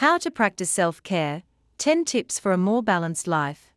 How 0.00 0.16
to 0.16 0.30
practice 0.30 0.70
self 0.70 1.02
care 1.02 1.42
10 1.76 2.06
tips 2.06 2.38
for 2.38 2.52
a 2.52 2.56
more 2.56 2.82
balanced 2.82 3.26
life. 3.26 3.70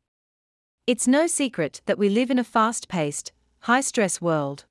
It's 0.88 1.06
no 1.06 1.28
secret 1.28 1.82
that 1.86 1.98
we 1.98 2.08
live 2.08 2.32
in 2.32 2.40
a 2.40 2.46
fast 2.46 2.88
paced, 2.88 3.34
high 3.64 3.82
stress 3.82 4.22
world. 4.22 4.64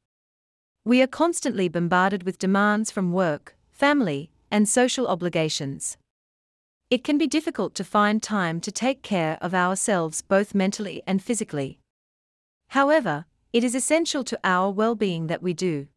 We 0.87 1.03
are 1.03 1.07
constantly 1.07 1.69
bombarded 1.69 2.23
with 2.23 2.39
demands 2.39 2.91
from 2.91 3.13
work, 3.13 3.55
family, 3.71 4.31
and 4.51 4.67
social 4.67 5.07
obligations. 5.07 5.99
It 6.89 7.05
can 7.05 7.19
be 7.19 7.27
difficult 7.27 7.75
to 7.75 7.85
find 7.85 8.23
time 8.23 8.59
to 8.63 8.73
take 8.73 9.03
care 9.03 9.37
of 9.43 9.53
ourselves 9.53 10.23
both 10.23 10.55
mentally 10.55 11.03
and 11.07 11.23
physically. 11.23 11.81
However, 12.69 13.27
it 13.53 13.63
is 13.63 13.75
essential 13.75 14.25
to 14.25 14.41
our 14.43 14.71
well 14.71 14.95
being 14.95 15.27
that 15.27 15.43
we 15.43 15.53
do. 15.53 15.89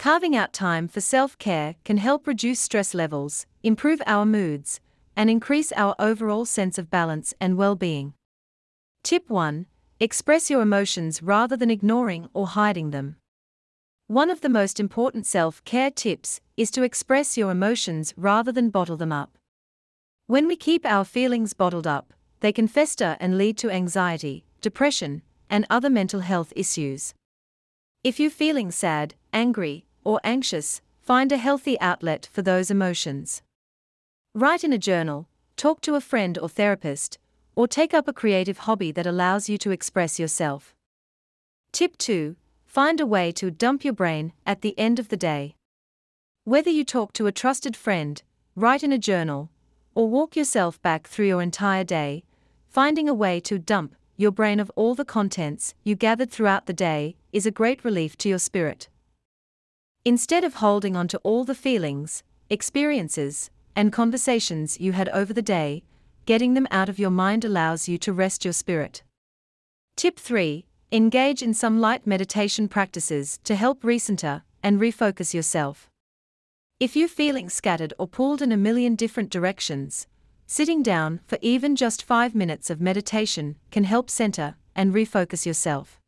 Carving 0.00 0.34
out 0.34 0.54
time 0.54 0.88
for 0.88 1.02
self 1.02 1.36
care 1.36 1.74
can 1.84 1.98
help 1.98 2.26
reduce 2.26 2.58
stress 2.58 2.94
levels, 2.94 3.44
improve 3.62 4.00
our 4.06 4.24
moods, 4.24 4.80
and 5.14 5.28
increase 5.28 5.72
our 5.72 5.94
overall 5.98 6.46
sense 6.46 6.78
of 6.78 6.90
balance 6.90 7.34
and 7.38 7.58
well 7.58 7.76
being. 7.76 8.14
Tip 9.02 9.28
1 9.28 9.66
Express 10.00 10.48
your 10.48 10.62
emotions 10.62 11.22
rather 11.22 11.54
than 11.54 11.70
ignoring 11.70 12.30
or 12.32 12.46
hiding 12.46 12.92
them. 12.92 13.16
One 14.06 14.30
of 14.30 14.40
the 14.40 14.48
most 14.48 14.80
important 14.80 15.26
self 15.26 15.62
care 15.64 15.90
tips 15.90 16.40
is 16.56 16.70
to 16.70 16.82
express 16.82 17.36
your 17.36 17.50
emotions 17.50 18.14
rather 18.16 18.52
than 18.52 18.70
bottle 18.70 18.96
them 18.96 19.12
up. 19.12 19.36
When 20.26 20.46
we 20.46 20.56
keep 20.56 20.86
our 20.86 21.04
feelings 21.04 21.52
bottled 21.52 21.86
up, 21.86 22.14
they 22.40 22.52
can 22.52 22.68
fester 22.68 23.18
and 23.20 23.36
lead 23.36 23.58
to 23.58 23.70
anxiety, 23.70 24.46
depression, 24.62 25.20
and 25.50 25.66
other 25.68 25.90
mental 25.90 26.20
health 26.20 26.54
issues. 26.56 27.12
If 28.02 28.18
you're 28.18 28.30
feeling 28.30 28.70
sad, 28.70 29.14
angry, 29.34 29.84
or 30.04 30.20
anxious, 30.24 30.80
find 31.02 31.32
a 31.32 31.36
healthy 31.36 31.78
outlet 31.80 32.28
for 32.32 32.42
those 32.42 32.70
emotions. 32.70 33.42
Write 34.34 34.64
in 34.64 34.72
a 34.72 34.78
journal, 34.78 35.28
talk 35.56 35.80
to 35.80 35.94
a 35.94 36.00
friend 36.00 36.38
or 36.38 36.48
therapist, 36.48 37.18
or 37.56 37.66
take 37.66 37.92
up 37.92 38.06
a 38.06 38.12
creative 38.12 38.58
hobby 38.58 38.92
that 38.92 39.06
allows 39.06 39.48
you 39.48 39.58
to 39.58 39.70
express 39.70 40.18
yourself. 40.18 40.74
Tip 41.72 41.98
2 41.98 42.36
Find 42.64 43.00
a 43.00 43.06
way 43.06 43.32
to 43.32 43.50
dump 43.50 43.84
your 43.84 43.92
brain 43.92 44.32
at 44.46 44.60
the 44.60 44.78
end 44.78 45.00
of 45.00 45.08
the 45.08 45.16
day. 45.16 45.56
Whether 46.44 46.70
you 46.70 46.84
talk 46.84 47.12
to 47.14 47.26
a 47.26 47.32
trusted 47.32 47.76
friend, 47.76 48.22
write 48.54 48.84
in 48.84 48.92
a 48.92 48.98
journal, 48.98 49.50
or 49.94 50.08
walk 50.08 50.36
yourself 50.36 50.80
back 50.80 51.08
through 51.08 51.26
your 51.26 51.42
entire 51.42 51.84
day, 51.84 52.22
finding 52.68 53.08
a 53.08 53.14
way 53.14 53.40
to 53.40 53.58
dump 53.58 53.96
your 54.16 54.30
brain 54.30 54.60
of 54.60 54.70
all 54.76 54.94
the 54.94 55.04
contents 55.04 55.74
you 55.82 55.96
gathered 55.96 56.30
throughout 56.30 56.66
the 56.66 56.72
day 56.72 57.16
is 57.32 57.46
a 57.46 57.50
great 57.50 57.84
relief 57.84 58.16
to 58.18 58.28
your 58.28 58.38
spirit. 58.38 58.88
Instead 60.04 60.44
of 60.44 60.54
holding 60.54 60.96
on 60.96 61.06
to 61.06 61.18
all 61.18 61.44
the 61.44 61.54
feelings, 61.54 62.22
experiences, 62.48 63.50
and 63.76 63.92
conversations 63.92 64.80
you 64.80 64.92
had 64.92 65.10
over 65.10 65.34
the 65.34 65.42
day, 65.42 65.82
getting 66.24 66.54
them 66.54 66.66
out 66.70 66.88
of 66.88 66.98
your 66.98 67.10
mind 67.10 67.44
allows 67.44 67.86
you 67.86 67.98
to 67.98 68.10
rest 68.10 68.42
your 68.42 68.54
spirit. 68.54 69.02
Tip 69.96 70.18
3 70.18 70.64
Engage 70.90 71.42
in 71.42 71.52
some 71.52 71.80
light 71.80 72.06
meditation 72.06 72.66
practices 72.66 73.38
to 73.44 73.54
help 73.54 73.82
recenter 73.82 74.42
and 74.62 74.80
refocus 74.80 75.34
yourself. 75.34 75.90
If 76.80 76.96
you're 76.96 77.06
feeling 77.06 77.50
scattered 77.50 77.92
or 77.98 78.08
pulled 78.08 78.40
in 78.40 78.52
a 78.52 78.56
million 78.56 78.94
different 78.94 79.28
directions, 79.28 80.06
sitting 80.46 80.82
down 80.82 81.20
for 81.26 81.38
even 81.42 81.76
just 81.76 82.02
five 82.02 82.34
minutes 82.34 82.70
of 82.70 82.80
meditation 82.80 83.56
can 83.70 83.84
help 83.84 84.08
center 84.08 84.56
and 84.74 84.94
refocus 84.94 85.44
yourself. 85.44 86.00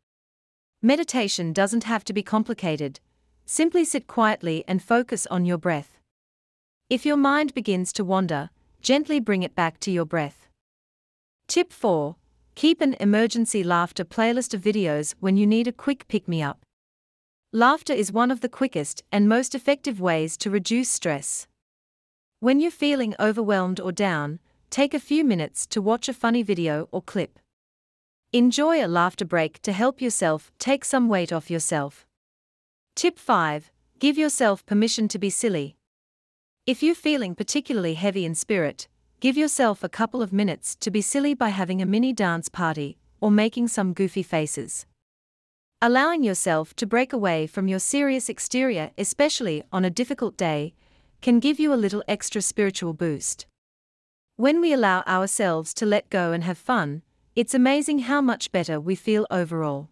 Meditation 0.81 1.53
doesn't 1.53 1.83
have 1.83 2.03
to 2.05 2.11
be 2.11 2.23
complicated, 2.23 2.99
simply 3.45 3.85
sit 3.85 4.07
quietly 4.07 4.63
and 4.67 4.81
focus 4.81 5.27
on 5.27 5.45
your 5.45 5.57
breath. 5.57 5.99
If 6.89 7.05
your 7.05 7.17
mind 7.17 7.53
begins 7.53 7.93
to 7.93 8.03
wander, 8.03 8.49
gently 8.81 9.19
bring 9.19 9.43
it 9.43 9.55
back 9.55 9.79
to 9.81 9.91
your 9.91 10.05
breath. 10.05 10.47
Tip 11.47 11.71
4 11.71 12.15
Keep 12.55 12.81
an 12.81 12.95
emergency 12.99 13.63
laughter 13.63 14.05
playlist 14.05 14.53
of 14.53 14.61
videos 14.61 15.15
when 15.19 15.37
you 15.37 15.47
need 15.47 15.67
a 15.67 15.71
quick 15.71 16.07
pick 16.07 16.27
me 16.27 16.41
up. 16.41 16.65
Laughter 17.51 17.93
is 17.93 18.11
one 18.11 18.31
of 18.31 18.41
the 18.41 18.49
quickest 18.49 19.03
and 19.11 19.27
most 19.27 19.55
effective 19.55 19.99
ways 19.99 20.37
to 20.37 20.49
reduce 20.49 20.89
stress. 20.89 21.47
When 22.39 22.59
you're 22.59 22.71
feeling 22.71 23.15
overwhelmed 23.19 23.79
or 23.79 23.91
down, 23.91 24.39
take 24.69 24.93
a 24.93 24.99
few 24.99 25.23
minutes 25.23 25.65
to 25.67 25.81
watch 25.81 26.09
a 26.09 26.13
funny 26.13 26.43
video 26.43 26.87
or 26.91 27.01
clip. 27.01 27.39
Enjoy 28.31 28.83
a 28.83 28.87
laughter 28.87 29.25
break 29.25 29.61
to 29.61 29.71
help 29.71 30.01
yourself 30.01 30.51
take 30.59 30.83
some 30.83 31.07
weight 31.07 31.31
off 31.31 31.51
yourself. 31.51 32.05
Tip 32.95 33.17
5 33.17 33.71
Give 33.97 34.17
yourself 34.19 34.65
permission 34.67 35.07
to 35.07 35.17
be 35.17 35.31
silly. 35.31 35.75
If 36.67 36.83
you're 36.83 36.93
feeling 36.93 37.33
particularly 37.33 37.95
heavy 37.95 38.23
in 38.23 38.35
spirit, 38.35 38.87
give 39.19 39.35
yourself 39.35 39.83
a 39.83 39.89
couple 39.89 40.21
of 40.21 40.31
minutes 40.31 40.75
to 40.75 40.91
be 40.91 41.01
silly 41.01 41.33
by 41.33 41.49
having 41.49 41.81
a 41.81 41.87
mini 41.87 42.13
dance 42.13 42.49
party 42.49 42.97
or 43.19 43.31
making 43.31 43.69
some 43.69 43.93
goofy 43.93 44.21
faces. 44.21 44.85
Allowing 45.81 46.23
yourself 46.23 46.75
to 46.75 46.85
break 46.85 47.11
away 47.11 47.47
from 47.47 47.67
your 47.67 47.79
serious 47.79 48.29
exterior, 48.29 48.91
especially 48.97 49.63
on 49.71 49.83
a 49.83 49.89
difficult 49.89 50.37
day, 50.37 50.73
can 51.21 51.39
give 51.39 51.59
you 51.59 51.73
a 51.73 51.83
little 51.83 52.03
extra 52.07 52.41
spiritual 52.41 52.93
boost. 52.93 53.47
When 54.35 54.61
we 54.61 54.71
allow 54.71 55.01
ourselves 55.07 55.73
to 55.75 55.85
let 55.85 56.11
go 56.11 56.31
and 56.31 56.43
have 56.43 56.59
fun, 56.59 57.01
it's 57.35 57.55
amazing 57.55 57.99
how 57.99 58.21
much 58.21 58.51
better 58.51 58.79
we 58.79 58.95
feel 58.95 59.25
overall. 59.31 59.89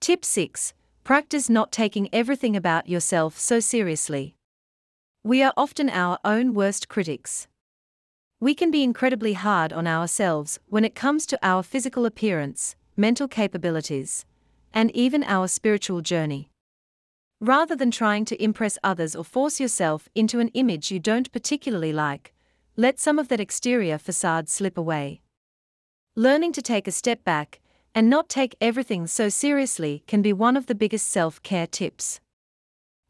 Tip 0.00 0.22
6 0.24 0.74
Practice 1.04 1.50
not 1.50 1.70
taking 1.70 2.08
everything 2.14 2.56
about 2.56 2.88
yourself 2.88 3.38
so 3.38 3.60
seriously. 3.60 4.36
We 5.22 5.42
are 5.42 5.52
often 5.54 5.90
our 5.90 6.18
own 6.24 6.54
worst 6.54 6.88
critics. 6.88 7.46
We 8.40 8.54
can 8.54 8.70
be 8.70 8.82
incredibly 8.82 9.34
hard 9.34 9.70
on 9.70 9.86
ourselves 9.86 10.58
when 10.66 10.82
it 10.82 10.94
comes 10.94 11.26
to 11.26 11.38
our 11.42 11.62
physical 11.62 12.06
appearance, 12.06 12.74
mental 12.96 13.28
capabilities, 13.28 14.24
and 14.72 14.90
even 14.96 15.22
our 15.24 15.46
spiritual 15.46 16.00
journey. 16.00 16.48
Rather 17.38 17.76
than 17.76 17.90
trying 17.90 18.24
to 18.24 18.42
impress 18.42 18.78
others 18.82 19.14
or 19.14 19.24
force 19.24 19.60
yourself 19.60 20.08
into 20.14 20.40
an 20.40 20.48
image 20.54 20.90
you 20.90 20.98
don't 20.98 21.30
particularly 21.32 21.92
like, 21.92 22.32
let 22.78 22.98
some 22.98 23.18
of 23.18 23.28
that 23.28 23.40
exterior 23.40 23.98
facade 23.98 24.48
slip 24.48 24.78
away. 24.78 25.20
Learning 26.16 26.50
to 26.52 26.62
take 26.62 26.88
a 26.88 26.92
step 26.92 27.22
back 27.24 27.60
and 27.94 28.10
not 28.10 28.28
take 28.28 28.56
everything 28.60 29.06
so 29.06 29.28
seriously 29.28 30.02
can 30.06 30.20
be 30.20 30.32
one 30.32 30.56
of 30.56 30.66
the 30.66 30.74
biggest 30.74 31.08
self 31.08 31.42
care 31.42 31.66
tips. 31.66 32.20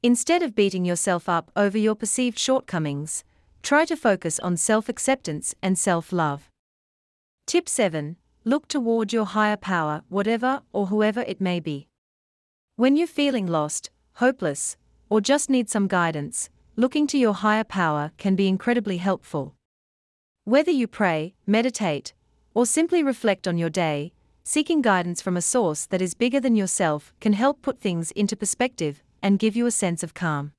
Instead 0.02 0.42
of 0.42 0.54
beating 0.54 0.84
yourself 0.84 1.28
up 1.28 1.50
over 1.56 1.78
your 1.78 1.94
perceived 1.94 2.38
shortcomings, 2.38 3.24
try 3.62 3.84
to 3.86 3.96
focus 3.96 4.38
on 4.40 4.56
self 4.56 4.88
acceptance 4.88 5.54
and 5.62 5.78
self 5.78 6.12
love. 6.12 6.50
Tip 7.46 7.68
7 7.68 8.16
Look 8.44 8.68
toward 8.68 9.12
your 9.12 9.24
higher 9.24 9.56
power, 9.56 10.02
whatever 10.10 10.60
or 10.72 10.88
whoever 10.88 11.22
it 11.22 11.40
may 11.40 11.60
be. 11.60 11.88
When 12.76 12.96
you're 12.96 13.06
feeling 13.06 13.46
lost, 13.46 13.88
hopeless, 14.14 14.76
or 15.08 15.20
just 15.20 15.48
need 15.48 15.70
some 15.70 15.88
guidance, 15.88 16.50
looking 16.76 17.06
to 17.06 17.18
your 17.18 17.34
higher 17.34 17.64
power 17.64 18.12
can 18.18 18.36
be 18.36 18.48
incredibly 18.48 18.98
helpful. 18.98 19.54
Whether 20.44 20.70
you 20.70 20.86
pray, 20.86 21.34
meditate, 21.46 22.12
or 22.52 22.66
simply 22.66 23.02
reflect 23.02 23.48
on 23.48 23.56
your 23.56 23.70
day, 23.70 24.12
seeking 24.46 24.82
guidance 24.82 25.22
from 25.22 25.38
a 25.38 25.42
source 25.42 25.86
that 25.86 26.02
is 26.02 26.12
bigger 26.12 26.38
than 26.38 26.54
yourself 26.54 27.14
can 27.18 27.32
help 27.32 27.62
put 27.62 27.80
things 27.80 28.10
into 28.10 28.36
perspective 28.36 29.02
and 29.22 29.38
give 29.38 29.56
you 29.56 29.64
a 29.64 29.70
sense 29.70 30.02
of 30.02 30.12
calm. 30.12 30.52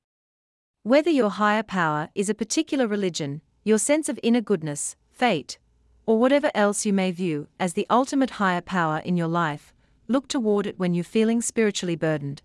Whether 0.82 1.12
your 1.12 1.30
higher 1.30 1.62
power 1.62 2.10
is 2.16 2.28
a 2.28 2.34
particular 2.34 2.88
religion, 2.88 3.42
your 3.64 3.78
sense 3.78 4.10
of 4.10 4.20
inner 4.24 4.42
goodness, 4.42 4.96
fate, 5.12 5.60
or 6.08 6.18
whatever 6.18 6.50
else 6.56 6.86
you 6.86 6.94
may 6.94 7.12
view 7.12 7.48
as 7.60 7.74
the 7.74 7.86
ultimate 7.90 8.32
higher 8.32 8.62
power 8.62 9.00
in 9.06 9.18
your 9.18 9.28
life, 9.28 9.72
look 10.08 10.28
toward 10.28 10.66
it 10.66 10.80
when 10.80 10.96
you're 10.96 11.04
feeling 11.04 11.42
spiritually 11.42 11.96
burdened. 11.96 12.42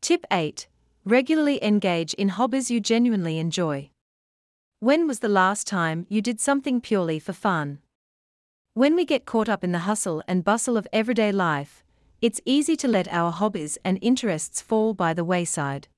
Tip 0.00 0.24
8 0.30 0.68
Regularly 1.04 1.62
engage 1.62 2.14
in 2.14 2.30
hobbies 2.30 2.70
you 2.70 2.80
genuinely 2.80 3.38
enjoy. 3.38 3.90
When 4.78 5.06
was 5.06 5.20
the 5.20 5.28
last 5.28 5.66
time 5.66 6.06
you 6.08 6.20
did 6.20 6.40
something 6.40 6.80
purely 6.80 7.18
for 7.18 7.32
fun? 7.32 7.78
When 8.76 8.94
we 8.94 9.06
get 9.06 9.24
caught 9.24 9.48
up 9.48 9.64
in 9.64 9.72
the 9.72 9.88
hustle 9.88 10.22
and 10.28 10.44
bustle 10.44 10.76
of 10.76 10.86
everyday 10.92 11.32
life, 11.32 11.82
it's 12.20 12.42
easy 12.44 12.76
to 12.76 12.86
let 12.86 13.08
our 13.08 13.32
hobbies 13.32 13.78
and 13.82 13.98
interests 14.02 14.60
fall 14.60 14.92
by 14.92 15.14
the 15.14 15.24
wayside. 15.24 15.88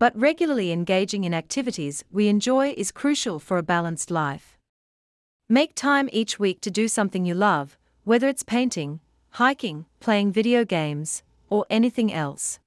But 0.00 0.18
regularly 0.18 0.72
engaging 0.72 1.22
in 1.22 1.32
activities 1.32 2.02
we 2.10 2.26
enjoy 2.26 2.74
is 2.76 2.90
crucial 2.90 3.38
for 3.38 3.58
a 3.58 3.62
balanced 3.62 4.10
life. 4.10 4.58
Make 5.48 5.76
time 5.76 6.08
each 6.12 6.36
week 6.36 6.60
to 6.62 6.70
do 6.72 6.88
something 6.88 7.24
you 7.24 7.34
love, 7.34 7.78
whether 8.02 8.26
it's 8.26 8.42
painting, 8.42 8.98
hiking, 9.30 9.86
playing 10.00 10.32
video 10.32 10.64
games, 10.64 11.22
or 11.48 11.64
anything 11.70 12.12
else. 12.12 12.58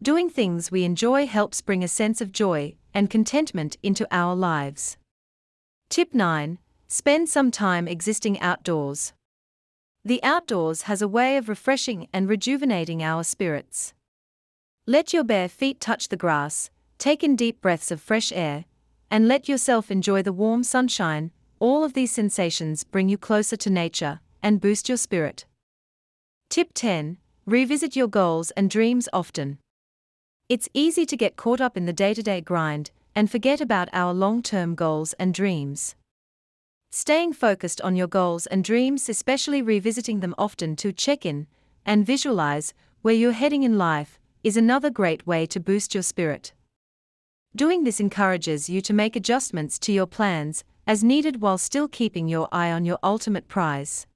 Doing 0.00 0.30
things 0.30 0.70
we 0.70 0.84
enjoy 0.84 1.26
helps 1.26 1.60
bring 1.60 1.82
a 1.82 1.88
sense 1.88 2.20
of 2.20 2.30
joy 2.30 2.76
and 2.94 3.10
contentment 3.10 3.76
into 3.82 4.06
our 4.12 4.36
lives. 4.36 4.98
Tip 5.88 6.14
9 6.14 6.58
Spend 6.88 7.28
some 7.28 7.50
time 7.50 7.88
existing 7.88 8.40
outdoors. 8.40 9.12
The 10.04 10.22
outdoors 10.22 10.82
has 10.82 11.02
a 11.02 11.08
way 11.08 11.36
of 11.36 11.48
refreshing 11.48 12.06
and 12.12 12.28
rejuvenating 12.28 13.02
our 13.02 13.24
spirits. 13.24 13.92
Let 14.86 15.12
your 15.12 15.24
bare 15.24 15.48
feet 15.48 15.80
touch 15.80 16.08
the 16.08 16.16
grass, 16.16 16.70
take 16.96 17.24
in 17.24 17.34
deep 17.34 17.60
breaths 17.60 17.90
of 17.90 18.00
fresh 18.00 18.30
air, 18.30 18.66
and 19.10 19.26
let 19.26 19.48
yourself 19.48 19.90
enjoy 19.90 20.22
the 20.22 20.32
warm 20.32 20.62
sunshine. 20.62 21.32
All 21.58 21.82
of 21.82 21.94
these 21.94 22.12
sensations 22.12 22.84
bring 22.84 23.08
you 23.08 23.18
closer 23.18 23.56
to 23.56 23.70
nature 23.70 24.20
and 24.40 24.60
boost 24.60 24.88
your 24.88 24.98
spirit. 24.98 25.44
Tip 26.50 26.70
10 26.72 27.18
Revisit 27.46 27.96
your 27.96 28.08
goals 28.08 28.52
and 28.52 28.70
dreams 28.70 29.08
often. 29.12 29.58
It's 30.48 30.68
easy 30.72 31.04
to 31.06 31.16
get 31.16 31.36
caught 31.36 31.60
up 31.60 31.76
in 31.76 31.86
the 31.86 31.92
day 31.92 32.14
to 32.14 32.22
day 32.22 32.40
grind 32.40 32.92
and 33.16 33.28
forget 33.28 33.60
about 33.60 33.88
our 33.92 34.14
long 34.14 34.40
term 34.40 34.76
goals 34.76 35.14
and 35.14 35.34
dreams. 35.34 35.96
Staying 36.98 37.34
focused 37.34 37.78
on 37.82 37.94
your 37.94 38.06
goals 38.06 38.46
and 38.46 38.64
dreams, 38.64 39.06
especially 39.10 39.60
revisiting 39.60 40.20
them 40.20 40.34
often 40.38 40.74
to 40.76 40.94
check 40.94 41.26
in 41.26 41.46
and 41.84 42.06
visualize 42.06 42.72
where 43.02 43.12
you're 43.12 43.32
heading 43.32 43.64
in 43.64 43.76
life, 43.76 44.18
is 44.42 44.56
another 44.56 44.88
great 44.88 45.26
way 45.26 45.44
to 45.44 45.60
boost 45.60 45.92
your 45.92 46.02
spirit. 46.02 46.54
Doing 47.54 47.84
this 47.84 48.00
encourages 48.00 48.70
you 48.70 48.80
to 48.80 48.94
make 48.94 49.14
adjustments 49.14 49.78
to 49.80 49.92
your 49.92 50.06
plans 50.06 50.64
as 50.86 51.04
needed 51.04 51.42
while 51.42 51.58
still 51.58 51.86
keeping 51.86 52.28
your 52.28 52.48
eye 52.50 52.72
on 52.72 52.86
your 52.86 52.98
ultimate 53.02 53.46
prize. 53.46 54.06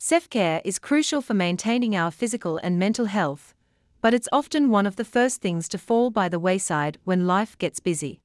Self 0.00 0.28
care 0.28 0.62
is 0.64 0.80
crucial 0.80 1.22
for 1.22 1.34
maintaining 1.34 1.94
our 1.94 2.10
physical 2.10 2.56
and 2.56 2.76
mental 2.76 3.06
health, 3.06 3.54
but 4.00 4.12
it's 4.12 4.28
often 4.32 4.68
one 4.68 4.86
of 4.86 4.96
the 4.96 5.04
first 5.04 5.40
things 5.40 5.68
to 5.68 5.78
fall 5.78 6.10
by 6.10 6.28
the 6.28 6.40
wayside 6.40 6.98
when 7.04 7.28
life 7.28 7.56
gets 7.58 7.78
busy. 7.78 8.20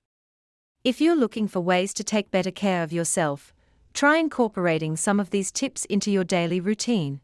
If 0.83 0.99
you're 0.99 1.15
looking 1.15 1.47
for 1.47 1.59
ways 1.59 1.93
to 1.93 2.03
take 2.03 2.31
better 2.31 2.49
care 2.49 2.81
of 2.81 2.91
yourself, 2.91 3.53
try 3.99 4.15
incorporating 4.15 4.95
some 4.95 5.19
of 5.19 5.29
these 5.29 5.51
tips 5.51 5.83
into 5.89 6.09
your 6.09 6.23
daily 6.23 6.61
routine. 6.61 7.19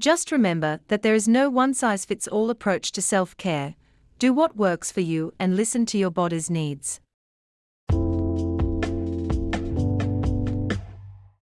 Just 0.00 0.32
remember 0.32 0.80
that 0.88 1.02
there 1.02 1.14
is 1.14 1.28
no 1.28 1.48
one 1.48 1.72
size 1.72 2.04
fits 2.04 2.26
all 2.26 2.50
approach 2.50 2.90
to 2.90 3.00
self 3.00 3.36
care. 3.36 3.76
Do 4.18 4.32
what 4.32 4.56
works 4.56 4.90
for 4.90 5.00
you 5.00 5.32
and 5.38 5.54
listen 5.54 5.86
to 5.86 5.96
your 5.96 6.10
body's 6.10 6.50
needs. 6.50 7.00